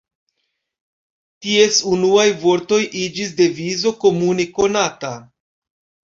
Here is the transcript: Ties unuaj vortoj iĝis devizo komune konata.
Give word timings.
Ties 1.47 1.75
unuaj 1.91 2.25
vortoj 2.43 2.79
iĝis 3.01 3.33
devizo 3.41 3.91
komune 4.05 4.47
konata. 4.55 5.13